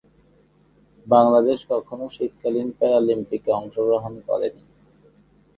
[1.07, 4.63] বাংলাদেশ কখনো শীতকালীন প্যারালিম্পিকে অংশগ্রহণ করেনি।